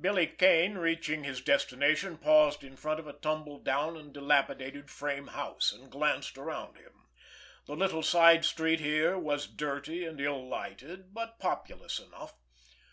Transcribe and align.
Billy 0.00 0.28
Kane, 0.28 0.78
reaching 0.78 1.24
his 1.24 1.40
destination, 1.40 2.18
paused 2.18 2.62
in 2.62 2.76
front 2.76 3.00
of 3.00 3.08
a 3.08 3.12
tumble 3.12 3.58
down 3.58 3.96
and 3.96 4.12
dilapidated 4.14 4.88
frame 4.92 5.26
house, 5.26 5.72
and 5.72 5.90
glanced 5.90 6.38
around 6.38 6.76
him. 6.76 7.08
The 7.66 7.74
little 7.74 8.04
side 8.04 8.44
street 8.44 8.78
here 8.78 9.18
was 9.18 9.48
dirty 9.48 10.04
and 10.06 10.20
ill 10.20 10.46
lighted, 10.48 11.12
but 11.12 11.40
populous 11.40 11.98
enough. 11.98 12.34